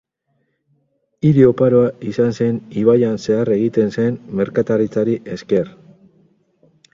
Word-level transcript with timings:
Hiri 1.27 1.43
oparoa 1.47 1.91
izan 2.11 2.33
zen 2.37 2.57
ibaian 2.85 3.19
zehar 3.27 3.53
egiten 3.57 3.93
zen 3.99 4.19
merkataritzari 4.41 5.15
esker. 5.37 5.71